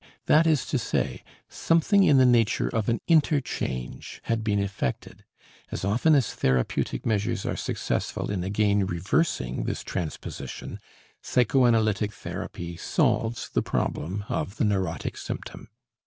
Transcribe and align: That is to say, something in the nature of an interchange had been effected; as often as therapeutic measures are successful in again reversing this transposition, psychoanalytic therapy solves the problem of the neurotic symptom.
That 0.25 0.47
is 0.47 0.65
to 0.65 0.79
say, 0.79 1.21
something 1.47 2.01
in 2.01 2.17
the 2.17 2.25
nature 2.25 2.67
of 2.67 2.89
an 2.89 3.01
interchange 3.07 4.19
had 4.23 4.43
been 4.43 4.57
effected; 4.57 5.23
as 5.71 5.85
often 5.85 6.15
as 6.15 6.33
therapeutic 6.33 7.05
measures 7.05 7.45
are 7.45 7.55
successful 7.55 8.31
in 8.31 8.43
again 8.43 8.87
reversing 8.87 9.65
this 9.65 9.83
transposition, 9.83 10.79
psychoanalytic 11.21 12.13
therapy 12.13 12.77
solves 12.77 13.49
the 13.49 13.61
problem 13.61 14.25
of 14.27 14.57
the 14.57 14.63
neurotic 14.65 15.17
symptom. 15.17 15.67